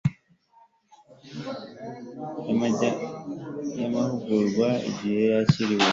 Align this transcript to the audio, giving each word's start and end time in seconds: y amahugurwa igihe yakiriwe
y 3.77 3.81
amahugurwa 3.87 4.69
igihe 4.89 5.21
yakiriwe 5.31 5.87